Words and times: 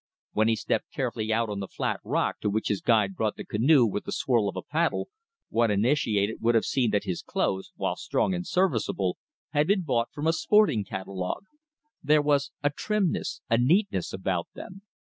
When 0.31 0.47
he 0.47 0.55
stepped 0.55 0.91
carefully 0.91 1.31
out 1.31 1.47
on 1.47 1.59
the 1.59 1.67
flat 1.67 1.99
rock 2.03 2.39
to 2.39 2.49
which 2.49 2.69
his 2.69 2.81
guide 2.81 3.15
brought 3.15 3.35
the 3.35 3.45
canoe 3.45 3.85
with 3.85 4.07
a 4.07 4.11
swirl 4.11 4.47
of 4.49 4.55
the 4.55 4.63
paddle, 4.63 5.09
one 5.49 5.69
initiated 5.69 6.41
would 6.41 6.55
have 6.55 6.65
seen 6.65 6.89
that 6.89 7.03
his 7.03 7.21
clothes, 7.21 7.71
while 7.75 7.95
strong 7.95 8.33
and 8.33 8.47
serviceable, 8.47 9.19
had 9.51 9.67
been 9.67 9.83
bought 9.83 10.11
from 10.11 10.25
a 10.25 10.33
sporting 10.33 10.83
catalogue. 10.83 11.45
There 12.01 12.19
was 12.23 12.49
a 12.63 12.71
trimness, 12.71 13.41
a 13.47 13.59
neatness, 13.59 14.11
about 14.11 14.47
them. 14.55 14.81